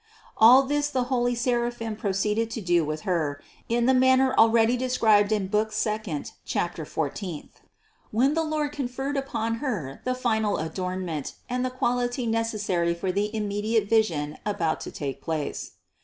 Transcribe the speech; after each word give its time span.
All 0.35 0.63
this 0.63 0.89
the 0.89 1.03
holy 1.13 1.35
seraphim 1.35 1.95
proceeded 1.95 2.49
to 2.49 2.59
do 2.59 2.83
with 2.83 3.01
Her 3.01 3.39
in 3.69 3.85
the 3.85 3.93
manner 3.93 4.33
already 4.35 4.75
described 4.75 5.31
in 5.31 5.45
book 5.45 5.71
second, 5.71 6.31
chapter 6.43 6.85
four 6.85 7.11
teenth. 7.11 7.61
When 8.09 8.33
the 8.33 8.41
Lord 8.43 8.71
conferred 8.71 9.15
upon 9.15 9.57
Her 9.61 10.01
the 10.03 10.15
final 10.15 10.57
adornment 10.57 11.35
and 11.47 11.63
the 11.63 11.69
quality 11.69 12.25
necessary 12.25 12.95
for 12.95 13.11
the 13.11 13.29
immediate 13.35 13.87
vision 13.87 14.39
about 14.43 14.81
to 14.81 14.91
take 14.91 15.21
place. 15.21 15.73